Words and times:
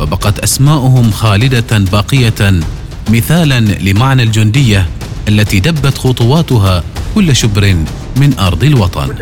فبقت 0.00 0.38
أسماؤهم 0.38 1.10
خالدة 1.10 1.78
باقية 1.78 2.60
مثالا 3.08 3.60
لمعنى 3.60 4.22
الجندية 4.22 4.86
التي 5.28 5.60
دبت 5.60 5.98
خطواتها 5.98 6.84
كل 7.14 7.36
شبر 7.36 7.76
من 8.16 8.38
أرض 8.38 8.64
الوطن. 8.64 9.14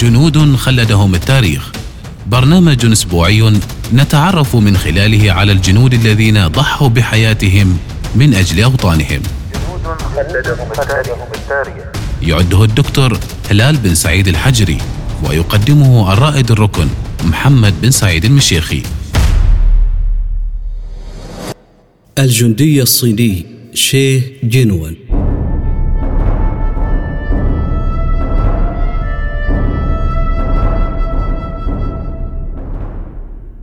جنود 0.00 0.56
خلدهم 0.56 1.14
التاريخ. 1.14 1.72
برنامج 2.26 2.86
أسبوعي 2.86 3.60
نتعرف 3.94 4.56
من 4.56 4.76
خلاله 4.76 5.32
على 5.32 5.52
الجنود 5.52 5.94
الذين 5.94 6.46
ضحوا 6.46 6.88
بحياتهم 6.88 7.78
من 8.14 8.34
أجل 8.34 8.62
أوطانهم. 8.62 9.22
يعده 12.22 12.64
الدكتور 12.64 13.18
هلال 13.50 13.76
بن 13.76 13.94
سعيد 13.94 14.28
الحجري 14.28 14.78
ويقدمه 15.24 16.12
الرائد 16.12 16.50
الركن. 16.50 16.88
محمد 17.24 17.74
بن 17.82 17.90
سعيد 17.90 18.24
المشيخي. 18.24 18.82
الجندي 22.18 22.82
الصيني 22.82 23.46
شيه 23.74 24.20
جينوان 24.44 24.94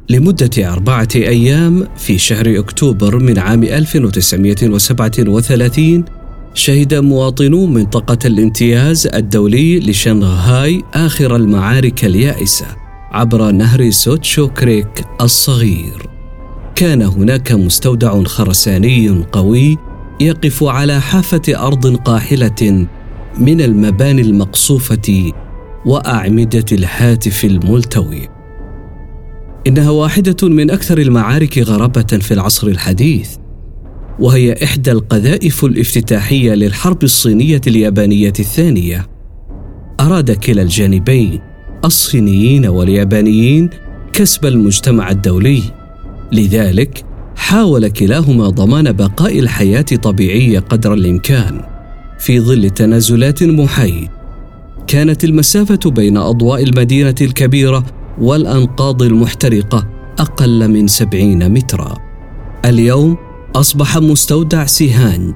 لمدة 0.10 0.74
أربعة 0.74 1.08
أيام 1.16 1.88
في 1.98 2.18
شهر 2.18 2.60
أكتوبر 2.60 3.20
من 3.20 3.40
عام 3.40 3.64
1937 3.64 6.06
شهد 6.54 6.94
مواطنو 6.94 7.66
منطقة 7.66 8.18
الامتياز 8.26 9.08
الدولي 9.08 9.80
لشنغهاي 9.80 10.84
آخر 10.94 11.36
المعارك 11.36 12.06
اليائسة. 12.06 12.85
عبر 13.12 13.52
نهر 13.52 13.90
سوتشو 13.90 14.48
كريك 14.48 15.06
الصغير. 15.22 16.10
كان 16.76 17.02
هناك 17.02 17.52
مستودع 17.52 18.24
خرساني 18.24 19.26
قوي 19.32 19.78
يقف 20.20 20.64
على 20.64 21.02
حافة 21.02 21.42
أرض 21.68 21.96
قاحلة 21.96 22.88
من 23.40 23.62
المباني 23.62 24.22
المقصوفة 24.22 25.32
وأعمدة 25.86 26.66
الهاتف 26.72 27.46
الملتوي. 27.46 28.28
إنها 29.68 29.90
واحدة 29.90 30.48
من 30.48 30.72
أكثر 30.72 30.98
المعارك 30.98 31.60
غرابة 31.60 32.02
في 32.02 32.34
العصر 32.34 32.68
الحديث 32.68 33.36
وهي 34.20 34.64
إحدى 34.64 34.92
القذائف 34.92 35.66
الافتتاحية 35.66 36.54
للحرب 36.54 37.04
الصينية 37.04 37.62
اليابانية 37.68 38.34
الثانية 38.40 39.08
أراد 40.00 40.32
كلا 40.32 40.62
الجانبين 40.62 41.42
الصينيين 41.86 42.66
واليابانيين 42.66 43.70
كسب 44.14 44.46
المجتمع 44.46 45.12
الدولي. 45.12 45.62
لذلك 46.32 47.06
حاول 47.36 47.88
كلاهما 47.88 48.50
ضمان 48.50 48.92
بقاء 48.92 49.40
الحياة 49.40 49.82
طبيعية 49.82 50.60
قدر 50.60 50.94
الإمكان 50.94 51.62
في 52.20 52.40
ظل 52.40 52.70
تنازلات 52.70 53.44
محايد. 53.44 54.10
كانت 54.88 55.24
المسافة 55.24 55.80
بين 55.92 56.18
أضواء 56.18 56.64
المدينة 56.64 57.16
الكبيرة 57.22 57.86
والأنقاض 58.22 59.04
المحترقة 59.04 59.88
أقل 60.20 60.68
من 60.68 60.88
سبعين 60.88 61.52
مترا. 61.52 61.98
اليوم 62.66 63.18
أصبح 63.56 63.98
مستودع 63.98 64.66
سيهان 64.66 65.34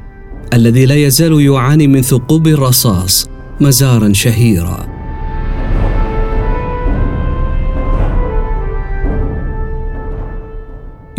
الذي 0.54 0.86
لا 0.86 0.96
يزال 0.96 1.42
يعاني 1.42 1.88
من 1.88 2.02
ثقوب 2.02 2.48
الرصاص 2.48 3.30
مزارا 3.62 4.14
شهيرا. 4.14 4.99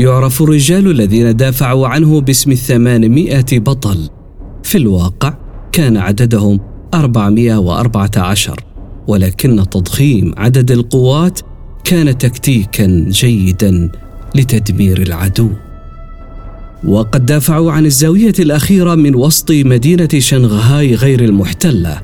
يعرف 0.01 0.43
الرجال 0.43 0.91
الذين 0.91 1.37
دافعوا 1.37 1.89
عنه 1.89 2.21
باسم 2.21 2.53
الثمانمائة 2.53 3.47
بطل. 3.53 4.09
في 4.63 4.79
الواقع 4.79 5.35
كان 5.73 5.97
عددهم 5.97 6.61
أربعمائة 6.95 7.57
وأربعة 7.57 8.11
عشر 8.17 8.65
ولكن 9.07 9.69
تضخيم 9.71 10.35
عدد 10.37 10.71
القوات 10.71 11.41
كان 11.85 12.19
تكتيكا 12.19 12.87
جيدا 13.09 13.91
لتدمير 14.35 15.03
العدو. 15.03 15.51
وقد 16.85 17.27
دافعوا 17.27 17.73
عن 17.73 17.87
الزاوية 17.87 18.35
الأخيرة 18.39 18.95
من 18.95 19.15
وسط 19.15 19.51
مدينة 19.51 20.09
شنغهاي 20.19 20.95
غير 20.95 21.25
المحتلة 21.25 22.03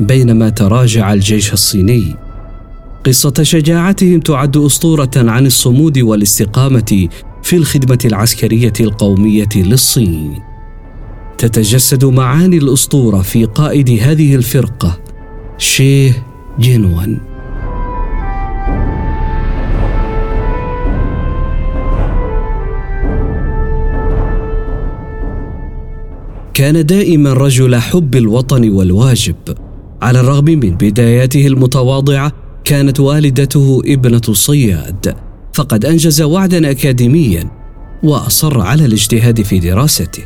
بينما 0.00 0.48
تراجع 0.48 1.12
الجيش 1.12 1.52
الصيني 1.52 2.27
قصة 3.06 3.42
شجاعتهم 3.42 4.20
تعد 4.20 4.56
أسطورة 4.56 5.10
عن 5.16 5.46
الصمود 5.46 5.98
والاستقامة 5.98 7.08
في 7.42 7.56
الخدمة 7.56 7.98
العسكرية 8.04 8.72
القومية 8.80 9.48
للصين. 9.56 10.48
تتجسد 11.38 12.04
معاني 12.04 12.58
الأسطورة 12.58 13.22
في 13.22 13.44
قائد 13.44 13.90
هذه 13.90 14.34
الفرقة 14.34 14.98
شيه 15.58 16.24
جينوان 16.60 17.18
كان 26.54 26.86
دائما 26.86 27.32
رجل 27.32 27.76
حب 27.76 28.16
الوطن 28.16 28.70
والواجب 28.70 29.36
على 30.02 30.20
الرغم 30.20 30.44
من 30.44 30.70
بداياته 30.70 31.46
المتواضعة 31.46 32.32
كانت 32.68 33.00
والدته 33.00 33.82
ابنة 33.86 34.22
صياد 34.32 35.16
فقد 35.54 35.84
أنجز 35.84 36.22
وعدا 36.22 36.70
أكاديميا 36.70 37.50
وأصر 38.02 38.60
على 38.60 38.84
الاجتهاد 38.84 39.42
في 39.42 39.58
دراسته. 39.58 40.22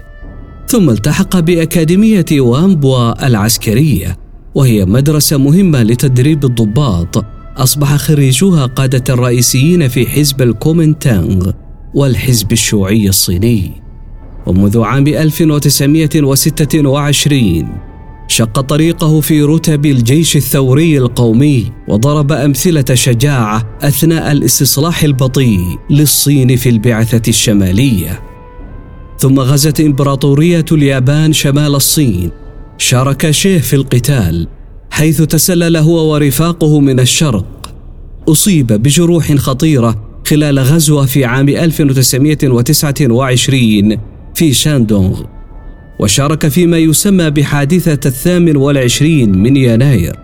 ثم 0.69 0.91
التحق 0.91 1.41
بأكاديمية 1.41 2.25
وامبوا 2.33 3.27
العسكرية 3.27 4.17
وهي 4.55 4.85
مدرسة 4.85 5.37
مهمة 5.37 5.83
لتدريب 5.83 6.45
الضباط. 6.45 7.25
أصبح 7.57 7.97
خريجوها 7.97 8.67
قادة 8.67 9.15
رئيسيين 9.15 9.89
في 9.89 10.07
حزب 10.07 10.43
الكومنتانغ 10.43 11.51
والحزب 11.95 12.53
الشيوعي 12.53 13.09
الصيني. 13.09 13.83
ومنذ 14.47 14.81
عام 14.81 15.07
1926 15.07 17.92
شق 18.33 18.61
طريقه 18.61 19.21
في 19.21 19.43
رتب 19.43 19.87
الجيش 19.87 20.37
الثوري 20.37 20.99
القومي 20.99 21.73
وضرب 21.89 22.33
أمثلة 22.33 22.85
شجاعة 22.95 23.79
أثناء 23.83 24.33
الاستصلاح 24.33 25.03
البطيء 25.03 25.79
للصين 25.91 26.57
في 26.57 26.69
البعثة 26.69 27.23
الشمالية. 27.29 28.23
ثم 29.19 29.41
غزت 29.41 29.81
إمبراطورية 29.81 30.65
اليابان 30.73 31.33
شمال 31.33 31.75
الصين. 31.75 32.31
شارك 32.79 33.31
شيه 33.31 33.59
في 33.59 33.77
القتال 33.77 34.49
حيث 34.91 35.23
تسلل 35.23 35.77
هو 35.77 36.13
ورفاقه 36.13 36.81
من 36.81 37.01
الشرق. 37.01 37.75
أصيب 38.29 38.67
بجروح 38.67 39.33
خطيرة 39.33 40.23
خلال 40.27 40.59
غزوة 40.59 41.07
في 41.07 41.25
عام 41.25 41.49
1929 41.49 43.97
في 44.35 44.53
شاندونغ. 44.53 45.32
وشارك 46.03 46.49
فيما 46.49 46.79
يسمى 46.79 47.31
بحادثة 47.31 48.09
الثامن 48.09 48.57
والعشرين 48.57 49.39
من 49.39 49.57
يناير 49.57 50.17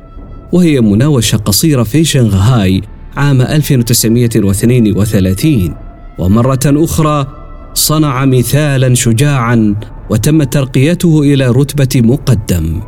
وهي 0.53 0.81
مناوشة 0.81 1.37
قصيرة 1.37 1.83
في 1.83 2.05
شنغهاي 2.05 2.83
عام 3.17 3.43
1932 3.43 5.75
ومرة 6.19 6.61
أخرى 6.67 7.27
صنع 7.75 8.25
مثالا 8.25 8.95
شجاعا 8.95 9.75
وتم 10.11 10.43
ترقيته 10.43 11.23
إلى 11.23 11.47
رتبة 11.47 12.01
مقدم. 12.01 12.81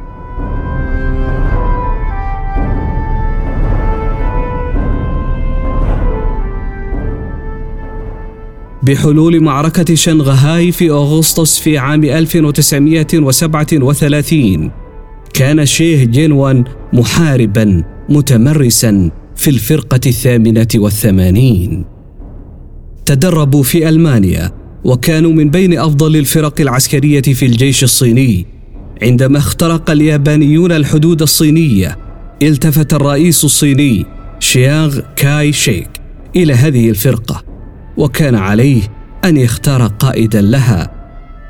بحلول 8.83 9.41
معركة 9.41 9.95
شنغهاي 9.95 10.73
في 10.73 10.91
أغسطس 10.91 11.59
في 11.59 11.79
عام 11.79 12.05
1937 12.05 14.71
كان 15.35 15.67
شيه 15.67 16.05
جينوان 16.05 16.65
محاربا 16.93 17.85
متمرسا 18.09 19.11
في 19.37 19.51
الفرقة 19.51 20.01
الثامنة 20.07 20.69
والثمانين. 20.75 21.85
تدربوا 23.07 23.63
في 23.63 23.89
ألمانيا 23.89 24.51
وكانوا 24.85 25.33
من 25.33 25.51
بين 25.51 25.79
أفضل 25.79 26.17
الفرق 26.17 26.61
العسكرية 26.61 27.23
في 27.23 27.47
الجيش 27.47 27.85
الصيني. 27.85 28.47
عندما 29.03 29.39
اخترق 29.39 29.91
اليابانيون 29.91 30.73
الحدود 30.73 31.23
الصينية 31.23 31.99
التفت 32.43 32.95
الرئيس 32.95 33.45
الصيني 33.45 34.07
شياغ 34.39 35.01
كاي 35.17 35.53
شيك 35.53 35.89
إلى 36.37 36.53
هذه 36.53 36.91
الفرقة. 36.91 37.50
وكان 38.01 38.35
عليه 38.35 38.83
أن 39.25 39.37
يختار 39.37 39.87
قائدا 39.87 40.41
لها. 40.41 40.91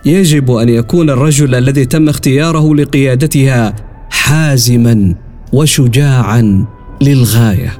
يجب 0.06 0.50
أن 0.50 0.68
يكون 0.68 1.10
الرجل 1.10 1.54
الذي 1.54 1.84
تم 1.84 2.08
اختياره 2.08 2.74
لقيادتها 2.74 3.74
حازما 4.10 5.14
وشجاعا 5.52 6.64
للغاية. 7.02 7.72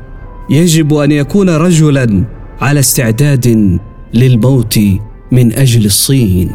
يجب 0.51 0.95
أن 0.95 1.13
يكون 1.13 1.51
رجلا 1.51 2.25
على 2.61 2.81
استعداد 2.81 3.79
للموت 4.15 4.79
من 5.33 5.53
أجل 5.53 5.85
الصين. 5.85 6.51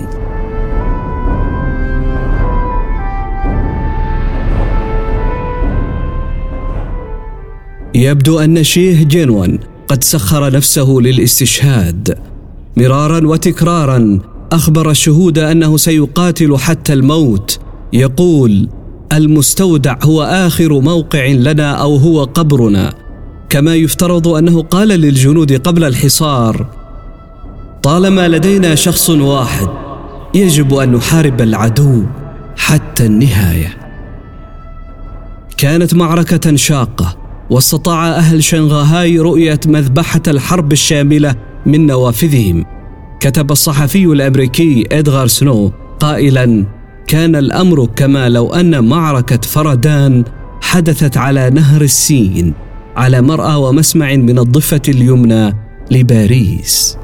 يبدو 7.96 8.40
أن 8.40 8.64
شيه 8.64 9.04
جينوان 9.04 9.60
قد 9.88 10.04
سخر 10.04 10.54
نفسه 10.54 10.90
للاستشهاد. 10.90 12.18
مرارا 12.78 13.28
وتكرارا 13.28 14.20
أخبر 14.52 14.90
الشهود 14.90 15.40
أنه 15.40 15.78
سيقاتل 15.78 16.58
حتى 16.58 16.94
الموت. 16.94 17.60
يقول 17.94 18.70
المستودع 19.14 19.96
هو 20.04 20.24
آخر 20.24 20.80
موقع 20.80 21.26
لنا 21.26 21.72
أو 21.72 21.96
هو 21.96 22.24
قبرنا. 22.24 22.94
كما 23.50 23.76
يفترض 23.76 24.28
أنه 24.28 24.62
قال 24.62 24.88
للجنود 24.88 25.68
قبل 25.68 25.84
الحصار 25.84 26.70
طالما 27.84 28.28
لدينا 28.28 28.76
شخص 28.76 29.10
واحد 29.10 29.70
يجب 30.36 30.74
أن 30.74 30.92
نحارب 30.92 31.42
العدو 31.42 32.04
حتى 32.58 33.06
النهاية. 33.06 33.78
كانت 35.58 35.94
معركة 35.94 36.56
شاقة. 36.56 37.25
واستطاع 37.50 38.08
أهل 38.08 38.44
شنغهاي 38.44 39.20
رؤية 39.20 39.60
مذبحة 39.68 40.22
الحرب 40.28 40.72
الشاملة 40.72 41.36
من 41.66 41.88
نوافذهم 41.88 42.66
كتب 43.20 43.52
الصحفي 43.52 44.06
الأمريكي 44.06 44.88
إدغار 44.92 45.28
سنو 45.28 45.72
قائلا 46.00 46.66
كان 47.08 47.36
الأمر 47.36 47.86
كما 47.96 48.30
لو 48.30 48.54
أن 48.54 48.88
معركة 48.88 49.42
فردان 49.42 50.24
حدثت 50.62 51.18
على 51.18 51.50
نهر 51.50 51.82
السين 51.82 52.54
على 52.96 53.22
مرأى 53.22 53.56
ومسمع 53.56 54.16
من 54.16 54.40
الضفة 54.40 54.82
اليمنى 54.90 55.54
لباريس. 55.92 56.98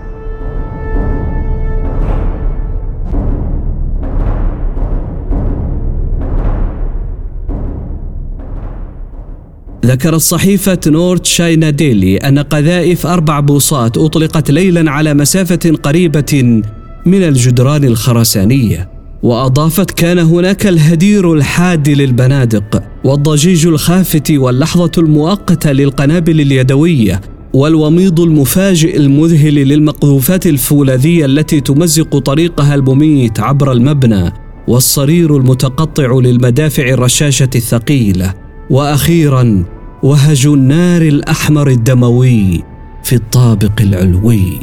ذكرت 9.85 10.21
صحيفة 10.21 10.79
نورت 10.87 11.25
شاينا 11.25 11.69
ديلي 11.69 12.17
أن 12.17 12.39
قذائف 12.39 13.05
أربع 13.05 13.39
بوصات 13.39 13.97
أطلقت 13.97 14.51
ليلا 14.51 14.91
على 14.91 15.13
مسافة 15.13 15.75
قريبة 15.83 16.61
من 17.05 17.23
الجدران 17.23 17.83
الخرسانية 17.83 18.89
وأضافت 19.23 19.91
كان 19.91 20.19
هناك 20.19 20.67
الهدير 20.67 21.33
الحاد 21.33 21.89
للبنادق 21.89 22.83
والضجيج 23.03 23.67
الخافت 23.67 24.31
واللحظة 24.31 24.91
المؤقتة 24.97 25.71
للقنابل 25.71 26.41
اليدوية 26.41 27.21
والوميض 27.53 28.19
المفاجئ 28.19 28.97
المذهل 28.97 29.53
للمقذوفات 29.53 30.47
الفولاذية 30.47 31.25
التي 31.25 31.61
تمزق 31.61 32.17
طريقها 32.17 32.75
المميت 32.75 33.39
عبر 33.39 33.71
المبنى 33.71 34.33
والصرير 34.67 35.37
المتقطع 35.37 36.19
للمدافع 36.19 36.83
الرشاشة 36.83 37.49
الثقيلة. 37.55 38.40
وأخيرا 38.71 39.63
وهج 40.03 40.47
النار 40.47 41.01
الأحمر 41.01 41.69
الدموي 41.69 42.63
في 43.03 43.15
الطابق 43.15 43.81
العلوي. 43.81 44.59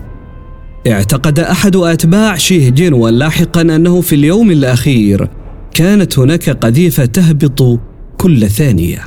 اعتقد 0.87 1.39
أحد 1.39 1.77
أتباع 1.77 2.37
شيه 2.37 2.69
جينوان 2.69 3.15
لاحقا 3.15 3.61
أنه 3.61 4.01
في 4.01 4.15
اليوم 4.15 4.51
الأخير 4.51 5.29
كانت 5.75 6.19
هناك 6.19 6.51
قذيفة 6.51 7.05
تهبط 7.05 7.81
كل 8.19 8.51
ثانية. 8.51 8.99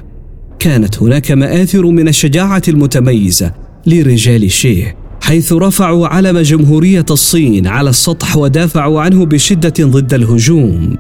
كانت 0.60 1.04
هناك 1.04 1.32
مآثر 1.32 1.86
من 1.86 2.08
الشجاعة 2.08 2.64
المتميزة 2.68 3.54
لرجال 3.88 4.52
شيه 4.52 4.96
حيث 5.22 5.54
رفعوا 5.54 6.08
علم 6.08 6.40
جمهورية 6.40 7.06
الصين 7.12 7.68
على 7.68 7.90
السطح 7.90 8.38
ودافعوا 8.38 9.02
عنه 9.02 9.26
بشدة 9.26 9.74
ضد 9.86 10.14
الهجوم. 10.14 10.98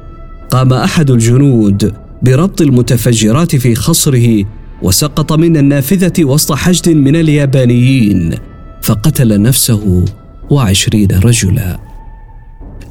قام 0.51 0.73
أحد 0.73 1.11
الجنود 1.11 1.93
بربط 2.21 2.61
المتفجرات 2.61 3.55
في 3.55 3.75
خصره 3.75 4.45
وسقط 4.81 5.33
من 5.33 5.57
النافذة 5.57 6.25
وسط 6.25 6.53
حشد 6.53 6.89
من 6.89 7.15
اليابانيين 7.15 8.35
فقتل 8.81 9.41
نفسه 9.41 10.05
وعشرين 10.49 11.11
رجلا. 11.11 11.79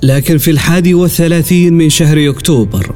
لكن 0.03 0.39
في 0.39 0.51
الحادي 0.51 0.95
والثلاثين 0.95 1.75
من 1.75 1.91
شهر 1.91 2.31
أكتوبر 2.31 2.95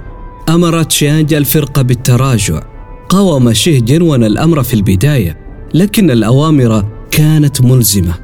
أمرت 0.48 0.92
شيانج 0.92 1.34
الفرقة 1.34 1.82
بالتراجع. 1.82 2.62
قاوم 3.08 3.52
شيه 3.52 3.80
جنون 3.80 4.24
الأمر 4.24 4.62
في 4.62 4.74
البداية 4.74 5.38
لكن 5.74 6.10
الأوامر 6.10 6.84
كانت 7.10 7.62
ملزمة. 7.62 8.14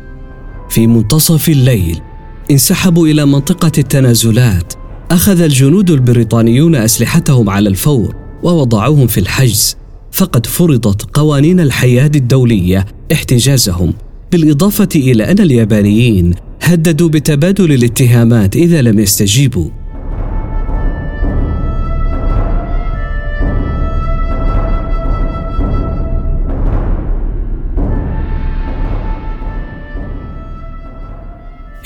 في 0.71 0.87
منتصف 0.87 1.49
الليل 1.49 2.01
انسحبوا 2.51 3.07
إلى 3.07 3.27
منطقة 3.27 3.73
التنازلات 3.79 4.80
أخذ 5.11 5.41
الجنود 5.41 5.91
البريطانيون 5.91 6.75
أسلحتهم 6.75 7.51
على 7.51 7.69
الفور 7.69 8.17
ووضعوهم 8.43 9.07
في 9.07 9.21
الحجز 9.21 9.77
فقد 10.13 10.47
فرضت 10.47 11.17
قوانين 11.19 11.61
الحياد 11.61 12.17
الدولية 12.17 12.87
احتجازهم. 13.13 13.95
بالإضافة 14.33 14.89
إلى 14.97 15.31
أن 15.31 15.39
اليابانيين 15.39 16.35
هددوا 16.63 17.09
بتبادل 17.09 17.73
الاتهامات 17.73 18.57
إذا 18.57 18.83
لم 18.83 18.99
يستجيبوا. 18.99 19.71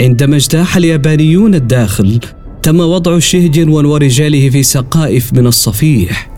عندما 0.01 0.37
اجتاح 0.37 0.77
اليابانيون 0.77 1.55
الداخل 1.55 2.21
تم 2.65 2.81
وضع 2.81 3.19
شهجنون 3.19 3.85
ورجاله 3.85 4.51
في 4.51 4.63
سقائف 4.63 5.33
من 5.33 5.47
الصفيح. 5.47 6.31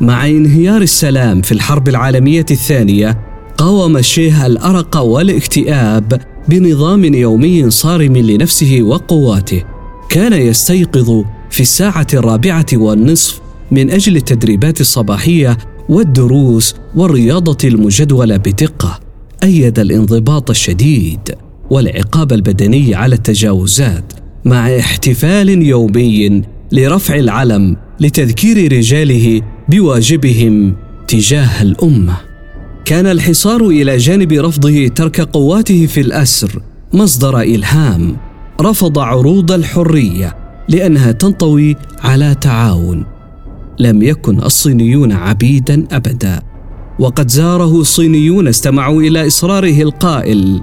مع 0.00 0.26
انهيار 0.28 0.82
السلام 0.82 1.42
في 1.42 1.52
الحرب 1.52 1.88
العالمية 1.88 2.46
الثانية 2.50 3.18
قاوم 3.58 3.96
الشيه 3.96 4.46
الأرق 4.46 4.96
والاكتئاب 4.96 6.20
بنظام 6.48 7.04
يومي 7.04 7.70
صارم 7.70 8.16
لنفسه 8.16 8.78
وقواته. 8.82 9.64
كان 10.08 10.32
يستيقظ 10.32 11.24
في 11.50 11.60
الساعة 11.60 12.06
الرابعة 12.14 12.66
والنصف 12.72 13.40
من 13.70 13.90
أجل 13.90 14.16
التدريبات 14.16 14.80
الصباحية 14.80 15.58
والدروس 15.88 16.74
والرياضة 16.94 17.68
المجدولة 17.68 18.36
بدقة. 18.36 19.00
أيد 19.42 19.78
الانضباط 19.78 20.50
الشديد 20.50 21.34
والعقاب 21.70 22.32
البدني 22.32 22.94
على 22.94 23.14
التجاوزات. 23.14 24.23
مع 24.44 24.78
احتفال 24.78 25.62
يومي 25.62 26.42
لرفع 26.72 27.14
العلم 27.14 27.76
لتذكير 28.00 28.72
رجاله 28.72 29.42
بواجبهم 29.68 30.76
تجاه 31.08 31.62
الأمة. 31.62 32.16
كان 32.84 33.06
الحصار 33.06 33.66
إلى 33.66 33.96
جانب 33.96 34.32
رفضه 34.32 34.88
ترك 34.88 35.20
قواته 35.20 35.86
في 35.86 36.00
الأسر 36.00 36.62
مصدر 36.92 37.40
إلهام. 37.40 38.16
رفض 38.60 38.98
عروض 38.98 39.52
الحرية 39.52 40.36
لأنها 40.68 41.12
تنطوي 41.12 41.76
على 42.00 42.34
تعاون. 42.40 43.06
لم 43.78 44.02
يكن 44.02 44.38
الصينيون 44.42 45.12
عبيدا 45.12 45.86
أبدا. 45.92 46.42
وقد 46.98 47.30
زاره 47.30 47.82
صينيون 47.82 48.48
استمعوا 48.48 49.02
إلى 49.02 49.26
إصراره 49.26 49.82
القائل 49.82 50.60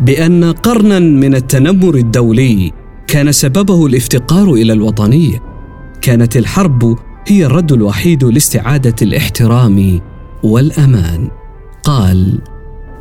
بأن 0.00 0.44
قرنا 0.44 0.98
من 0.98 1.34
التنمر 1.34 1.94
الدولي 1.94 2.81
كان 3.12 3.32
سببه 3.32 3.86
الافتقار 3.86 4.52
إلى 4.52 4.72
الوطنيه 4.72 5.42
كانت 6.00 6.36
الحرب 6.36 6.98
هي 7.26 7.46
الرد 7.46 7.72
الوحيد 7.72 8.24
لاستعادة 8.24 8.94
الاحترام 9.02 10.00
والأمان. 10.42 11.28
قال 11.82 12.38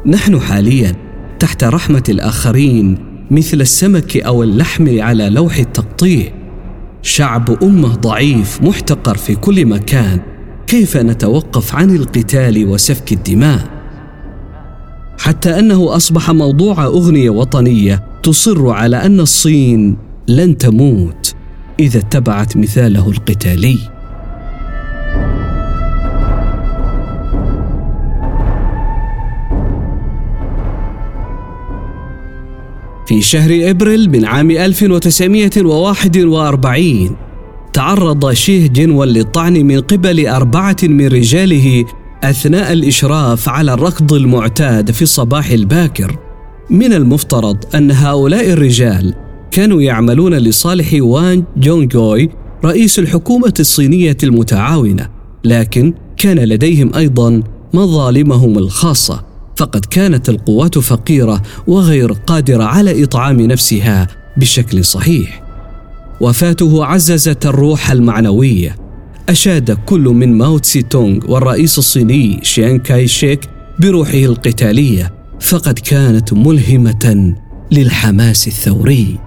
نحن 0.05 0.39
حاليا 0.39 0.95
تحت 1.39 1.63
رحمة 1.63 2.03
الآخرين 2.09 2.97
مثل 3.31 3.61
السمك 3.61 4.17
أو 4.17 4.43
اللحم 4.43 5.01
على 5.01 5.29
لوح 5.29 5.57
التقطيع. 5.57 6.33
شعب 7.01 7.63
أمة 7.63 7.95
ضعيف 7.95 8.61
محتقر 8.61 9.17
في 9.17 9.35
كل 9.35 9.65
مكان. 9.65 10.19
كيف 10.67 10.97
نتوقف 10.97 11.75
عن 11.75 11.95
القتال 11.95 12.67
وسفك 12.67 13.11
الدماء؟ 13.11 13.67
حتى 15.19 15.59
أنه 15.59 15.95
أصبح 15.95 16.31
موضوع 16.31 16.85
أغنية 16.85 17.29
وطنية 17.29 18.10
تصر 18.23 18.69
على 18.69 18.97
أن 18.97 19.19
الصين 19.19 19.97
لن 20.27 20.57
تموت 20.57 21.35
إذا 21.79 21.99
اتبعت 21.99 22.57
مثاله 22.57 23.09
القتالي 23.09 23.77
في 33.07 33.21
شهر 33.21 33.69
إبريل 33.69 34.09
من 34.09 34.25
عام 34.25 34.51
1941 34.51 37.15
تعرض 37.73 38.31
شيه 38.31 38.67
جنول 38.67 39.13
للطعن 39.13 39.53
من 39.53 39.79
قبل 39.79 40.27
أربعة 40.27 40.77
من 40.83 41.07
رجاله 41.07 41.85
أثناء 42.23 42.73
الإشراف 42.73 43.49
على 43.49 43.73
الركض 43.73 44.13
المعتاد 44.13 44.91
في 44.91 45.01
الصباح 45.01 45.49
الباكر. 45.49 46.30
من 46.71 46.93
المفترض 46.93 47.57
أن 47.75 47.91
هؤلاء 47.91 48.49
الرجال 48.49 49.13
كانوا 49.51 49.81
يعملون 49.81 50.33
لصالح 50.33 50.89
وان 50.93 51.43
جونغوي 51.57 52.29
رئيس 52.65 52.99
الحكومة 52.99 53.53
الصينية 53.59 54.17
المتعاونة، 54.23 55.07
لكن 55.43 55.93
كان 56.17 56.39
لديهم 56.39 56.95
أيضا 56.95 57.43
مظالمهم 57.73 58.57
الخاصة، 58.57 59.23
فقد 59.57 59.85
كانت 59.85 60.29
القوات 60.29 60.77
فقيرة 60.79 61.41
وغير 61.67 62.11
قادرة 62.11 62.63
على 62.63 63.03
إطعام 63.03 63.41
نفسها 63.41 64.07
بشكل 64.37 64.85
صحيح. 64.85 65.43
وفاته 66.21 66.85
عززت 66.85 67.45
الروح 67.45 67.91
المعنوية 67.91 68.75
أشاد 69.29 69.71
كل 69.71 70.01
من 70.01 70.37
ماو 70.37 70.57
تسي 70.57 70.81
تونغ 70.81 71.31
والرئيس 71.31 71.77
الصيني 71.77 72.39
شيان 72.43 72.79
كاي 72.79 73.07
شيك 73.07 73.49
بروحه 73.79 74.17
القتالية 74.17 75.20
فقد 75.41 75.79
كانت 75.79 76.33
ملهمة 76.33 77.35
للحماس 77.71 78.47
الثوري. 78.47 79.19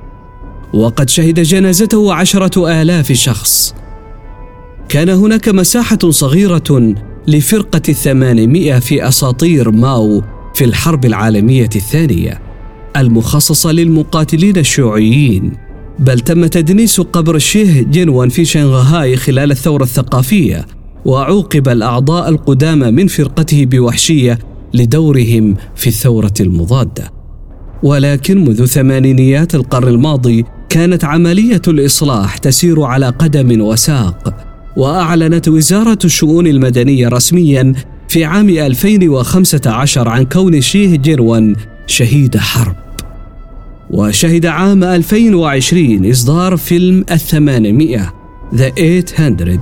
وقد 0.75 1.09
شهد 1.09 1.41
جنازته 1.41 2.15
عشرة 2.15 2.83
آلاف 2.83 3.13
شخص. 3.13 3.75
كان 4.89 5.09
هناك 5.09 5.49
مساحة 5.49 5.99
صغيرة 6.11 6.95
لفرقة 7.29 7.83
الثمانمائة 7.89 8.79
في 8.79 9.09
أساطير 9.09 9.71
ماو 9.71 10.23
في 10.55 10.65
الحرب 10.65 11.05
العالمية 11.05 11.71
الثانية 11.77 12.41
المخصصة 12.97 13.73
للمقاتلين 13.73 14.57
الشيوعيين. 14.57 15.53
بل 15.99 16.21
تم 16.21 16.47
تدنيس 16.47 17.01
قبر 17.01 17.37
الشيه 17.37 17.83
جنوان 17.83 18.29
في 18.29 18.45
شنغهاي 18.45 19.17
خلال 19.17 19.51
الثورة 19.51 19.83
الثقافية 19.83 20.67
وعوقب 21.05 21.69
الأعضاء 21.69 22.29
القدامى 22.29 22.91
من 22.91 23.07
فرقته 23.07 23.65
بوحشية 23.65 24.39
لدورهم 24.75 25.57
في 25.77 25.87
الثورة 25.87 26.35
المضادة. 26.41 27.13
ولكن 27.83 28.45
منذ 28.45 28.67
ثمانينيات 28.67 29.55
القرن 29.55 29.89
الماضي 29.89 30.45
كانت 30.69 31.05
عملية 31.05 31.63
الإصلاح 31.69 32.39
تسير 32.39 32.83
على 32.83 33.09
قدم 33.09 33.61
وساق 33.61 34.35
وأعلنت 34.77 35.49
وزارة 35.49 35.99
الشؤون 36.05 36.47
المدنية 36.47 37.09
رسميا 37.09 37.73
في 38.09 38.25
عام 38.25 38.49
2015 38.49 40.09
عن 40.09 40.25
كون 40.25 40.61
شيه 40.61 40.97
جيروان 40.97 41.57
شهيد 41.87 42.37
حرب. 42.37 42.77
وشهد 43.91 44.47
عام 44.47 44.85
2020 44.85 46.11
إصدار 46.11 46.57
فيلم 46.57 47.05
الثمانمائة 47.11 48.13
ذا 48.55 49.01
800 49.01 49.59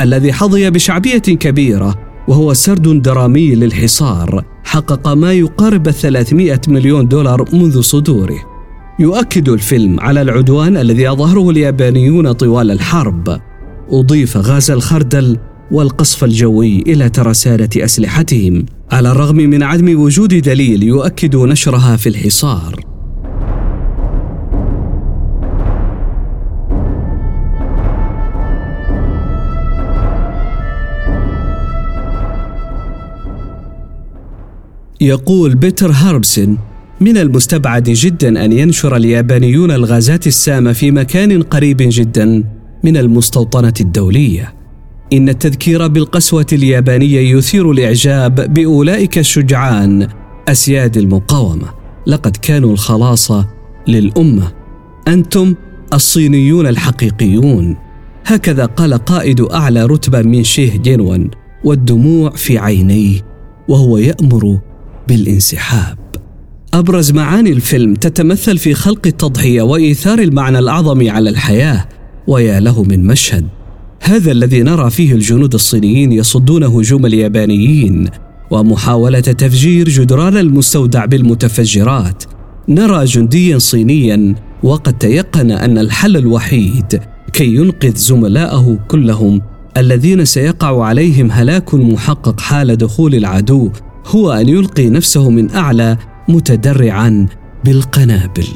الذي 0.00 0.32
حظي 0.32 0.70
بشعبية 0.70 1.18
كبيرة 1.18 2.05
وهو 2.28 2.54
سرد 2.54 3.02
درامي 3.02 3.54
للحصار 3.54 4.44
حقق 4.64 5.08
ما 5.08 5.32
يقارب 5.32 5.90
300 5.90 6.60
مليون 6.68 7.08
دولار 7.08 7.44
منذ 7.52 7.80
صدوره. 7.80 8.38
يؤكد 8.98 9.48
الفيلم 9.48 10.00
على 10.00 10.22
العدوان 10.22 10.76
الذي 10.76 11.10
أظهره 11.10 11.50
اليابانيون 11.50 12.32
طوال 12.32 12.70
الحرب. 12.70 13.40
أضيف 13.90 14.36
غاز 14.36 14.70
الخردل 14.70 15.38
والقصف 15.70 16.24
الجوي 16.24 16.82
إلى 16.82 17.08
ترسانة 17.08 17.68
أسلحتهم 17.76 18.66
على 18.90 19.10
الرغم 19.10 19.36
من 19.36 19.62
عدم 19.62 20.00
وجود 20.00 20.34
دليل 20.34 20.82
يؤكد 20.82 21.36
نشرها 21.36 21.96
في 21.96 22.08
الحصار. 22.08 22.95
يقول 35.00 35.54
بيتر 35.54 35.90
هاربسن 35.90 36.56
من 37.00 37.16
المستبعد 37.18 37.90
جدا 37.90 38.44
أن 38.44 38.52
ينشر 38.52 38.96
اليابانيون 38.96 39.70
الغازات 39.70 40.26
السامة 40.26 40.72
في 40.72 40.90
مكان 40.90 41.42
قريب 41.42 41.76
جدا 41.80 42.44
من 42.84 42.96
المستوطنة 42.96 43.74
الدولية. 43.80 44.54
إن 45.12 45.28
التذكير 45.28 45.86
بالقسوة 45.86 46.46
اليابانية 46.52 47.36
يثير 47.36 47.70
الإعجاب 47.70 48.54
بأولئك 48.54 49.18
الشجعان 49.18 50.08
أسياد 50.48 50.96
المقاومة. 50.96 51.68
لقد 52.06 52.36
كانوا 52.36 52.72
الخلاص 52.72 53.32
للأمة. 53.88 54.52
أنتم 55.08 55.54
الصينيون 55.92 56.66
الحقيقيون. 56.66 57.76
هكذا 58.26 58.66
قال 58.66 58.94
قائد 58.94 59.40
أعلى 59.40 59.86
رتبة 59.86 60.22
من 60.22 60.44
شيه 60.44 60.78
جينوان 60.78 61.30
والدموع 61.64 62.30
في 62.30 62.58
عينيه 62.58 63.20
وهو 63.68 63.98
يأمر 63.98 64.58
بالانسحاب. 65.08 65.98
أبرز 66.74 67.12
معاني 67.12 67.52
الفيلم 67.52 67.94
تتمثل 67.94 68.58
في 68.58 68.74
خلق 68.74 69.06
التضحية 69.06 69.62
وإيثار 69.62 70.18
المعنى 70.18 70.58
الأعظم 70.58 71.10
على 71.10 71.30
الحياة 71.30 71.88
ويا 72.26 72.60
له 72.60 72.82
من 72.82 73.06
مشهد. 73.06 73.46
هذا 74.00 74.32
الذي 74.32 74.62
نرى 74.62 74.90
فيه 74.90 75.12
الجنود 75.12 75.54
الصينيين 75.54 76.12
يصدون 76.12 76.64
هجوم 76.64 77.06
اليابانيين 77.06 78.08
ومحاولة 78.50 79.20
تفجير 79.20 79.88
جدران 79.88 80.36
المستودع 80.36 81.04
بالمتفجرات. 81.04 82.24
نرى 82.68 83.04
جنديا 83.04 83.58
صينيا 83.58 84.34
وقد 84.62 84.98
تيقن 84.98 85.50
أن 85.50 85.78
الحل 85.78 86.16
الوحيد 86.16 87.00
كي 87.32 87.54
ينقذ 87.54 87.96
زملائه 87.96 88.78
كلهم 88.88 89.42
الذين 89.76 90.24
سيقع 90.24 90.84
عليهم 90.84 91.30
هلاك 91.30 91.74
محقق 91.74 92.40
حال 92.40 92.76
دخول 92.76 93.14
العدو. 93.14 93.70
هو 94.06 94.32
أن 94.32 94.48
يلقي 94.48 94.90
نفسه 94.90 95.30
من 95.30 95.50
أعلى 95.50 95.96
متدرعا 96.28 97.26
بالقنابل 97.64 98.46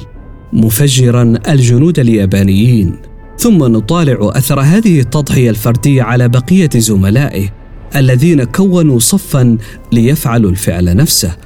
مفجرا 0.53 1.35
الجنود 1.49 1.99
اليابانيين 1.99 2.97
ثم 3.39 3.65
نطالع 3.65 4.19
أثر 4.23 4.61
هذه 4.61 5.01
التضحية 5.01 5.51
الفردية 5.51 6.03
على 6.03 6.29
بقية 6.29 6.71
زملائه 6.77 7.49
الذين 7.97 8.45
كونوا 8.45 8.99
صفا 8.99 9.59
ليفعلوا 9.93 10.51
الفعل 10.51 10.97
نفسه. 10.97 11.37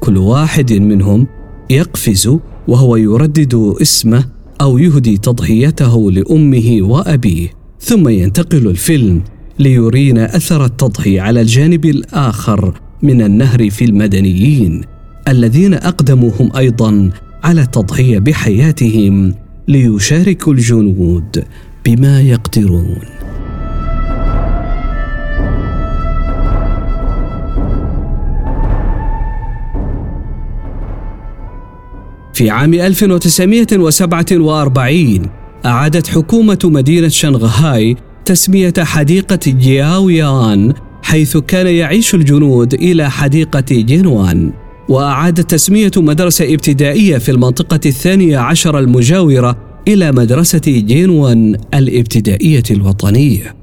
كل 0.00 0.16
واحد 0.16 0.72
منهم 0.72 1.26
يقفز 1.70 2.38
وهو 2.68 2.96
يردد 2.96 3.74
اسمه 3.82 4.24
أو 4.60 4.78
يهدي 4.78 5.18
تضحيته 5.18 6.10
لأمه 6.10 6.78
وأبيه. 6.80 7.48
ثم 7.80 8.08
ينتقل 8.08 8.66
الفيلم 8.68 9.22
ليرينا 9.58 10.36
أثر 10.36 10.64
التضحية 10.64 11.20
على 11.20 11.40
الجانب 11.40 11.84
الآخر 11.84 12.80
من 13.04 13.22
النهر 13.22 13.70
في 13.70 13.84
المدنيين 13.84 14.80
الذين 15.28 15.74
اقدموا 15.74 16.30
هم 16.40 16.56
أيضا 16.56 17.10
على 17.44 17.60
التضحية 17.60 18.18
بحياتهم 18.18 19.34
ليشاركوا 19.68 20.52
الجنود 20.52 21.44
بما 21.84 22.20
يقدرون. 22.20 22.98
في 32.34 32.50
عام 32.50 32.74
1947 32.74 35.22
أعادت 35.66 36.06
حكومة 36.06 36.58
مدينة 36.64 37.08
شنغهاي 37.08 37.96
تسمية 38.24 38.72
حديقة 38.78 39.38
جياويان 39.46 40.74
حيث 41.04 41.36
كان 41.36 41.66
يعيش 41.66 42.14
الجنود 42.14 42.74
إلى 42.74 43.10
حديقة 43.10 43.64
جينوان 43.70 44.52
وأعاد 44.88 45.44
تسمية 45.44 45.90
مدرسة 45.96 46.54
ابتدائية 46.54 47.18
في 47.18 47.30
المنطقة 47.30 47.80
الثانية 47.86 48.38
عشر 48.38 48.78
المجاورة 48.78 49.56
إلى 49.88 50.12
مدرسة 50.12 50.60
جينوان 50.66 51.56
الابتدائية 51.74 52.62
الوطنية. 52.70 53.54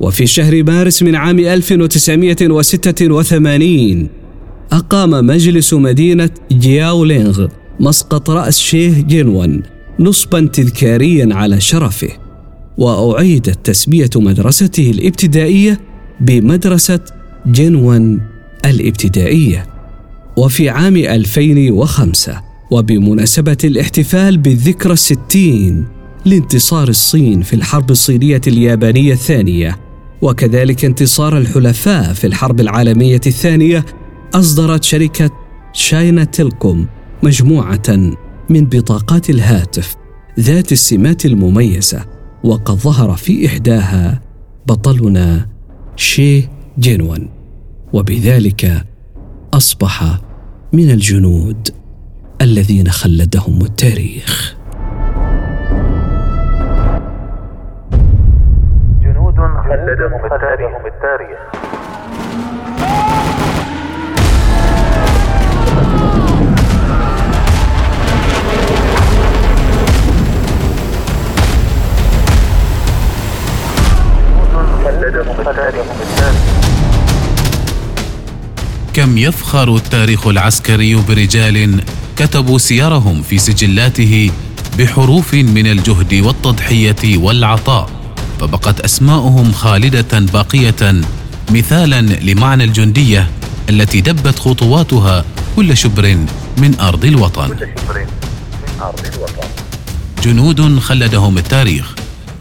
وفي 0.00 0.26
شهر 0.26 0.62
مارس 0.62 1.02
من 1.02 1.14
عام 1.14 1.38
1986 1.38 4.08
أقام 4.72 5.10
مجلس 5.10 5.74
مدينة 5.74 6.30
جياولينغ 6.52 7.46
مسقط 7.80 8.30
رأس 8.30 8.58
شيه 8.58 9.02
جينوان 9.02 9.62
نصبا 10.00 10.48
تذكاريا 10.52 11.34
على 11.34 11.60
شرفه. 11.60 12.10
وأعيدت 12.78 13.58
تسمية 13.64 14.10
مدرسته 14.16 14.90
الابتدائية 14.90 15.80
بمدرسة 16.20 17.00
جنون 17.46 18.20
الابتدائية. 18.64 19.66
وفي 20.36 20.68
عام 20.68 20.96
2005 20.96 22.42
وبمناسبة 22.70 23.56
الاحتفال 23.64 24.38
بالذكرى 24.38 24.92
الستين 24.92 25.84
لانتصار 26.24 26.88
الصين 26.88 27.42
في 27.42 27.56
الحرب 27.56 27.90
الصينية 27.90 28.40
اليابانية 28.46 29.12
الثانية 29.12 29.78
وكذلك 30.22 30.84
انتصار 30.84 31.38
الحلفاء 31.38 32.12
في 32.12 32.26
الحرب 32.26 32.60
العالمية 32.60 33.20
الثانية 33.26 33.84
أصدرت 34.34 34.84
شركة 34.84 35.30
شاينا 35.72 36.24
تيلكوم 36.24 36.86
مجموعة 37.22 38.16
من 38.50 38.64
بطاقات 38.64 39.30
الهاتف 39.30 39.94
ذات 40.40 40.72
السمات 40.72 41.26
المميزة 41.26 42.04
وقد 42.44 42.74
ظهر 42.74 43.16
في 43.16 43.46
إحداها 43.46 44.20
بطلنا 44.66 45.46
شي 45.96 46.48
جينوان 46.78 47.28
وبذلك 47.92 48.84
أصبح 49.54 50.04
من 50.72 50.90
الجنود 50.90 51.68
الذين 52.40 52.88
خلدهم 52.88 53.58
التاريخ. 53.62 54.56
جنود 59.02 59.36
خلدهم 59.36 60.20
التاريخ. 60.86 61.40
كم 79.06 79.18
يفخر 79.18 79.76
التاريخ 79.76 80.26
العسكري 80.26 80.94
برجال 80.94 81.80
كتبوا 82.16 82.58
سيرهم 82.58 83.22
في 83.22 83.38
سجلاته 83.38 84.30
بحروف 84.78 85.34
من 85.34 85.66
الجهد 85.66 86.14
والتضحية 86.14 87.18
والعطاء 87.18 87.90
فبقت 88.40 88.80
أسماؤهم 88.80 89.52
خالدة 89.52 90.18
باقية 90.18 91.02
مثالا 91.50 92.00
لمعنى 92.00 92.64
الجندية 92.64 93.30
التي 93.70 94.00
دبت 94.00 94.38
خطواتها 94.38 95.24
كل 95.56 95.76
شبر 95.76 96.16
من 96.58 96.80
أرض 96.80 97.04
الوطن. 97.04 97.56
جنود 100.22 100.78
خلدهم 100.78 101.38
التاريخ. 101.38 101.94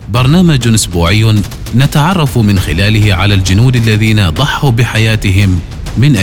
برنامج 0.09 0.67
أسبوعي 0.67 1.35
نتعرف 1.75 2.37
من 2.37 2.59
خلاله 2.59 3.13
على 3.13 3.33
الجنود 3.33 3.75
الذين 3.75 4.29
ضحوا 4.29 4.71
بحياتهم 4.71 5.59
من 5.97 6.15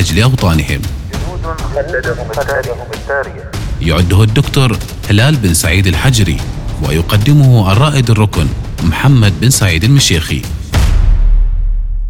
خلدهم 1.74 2.86
التاريخ 2.94 3.44
يعده 3.80 4.22
الدكتور 4.22 4.76
هلال 5.10 5.36
بن 5.36 5.54
سعيد 5.54 5.86
الحجري 5.86 6.36
ويقدمه 6.82 7.72
الرائد 7.72 8.10
الركن 8.10 8.46
محمد 8.82 9.40
بن 9.40 9.50
سعيد 9.50 9.84
المشيخي. 9.84 10.42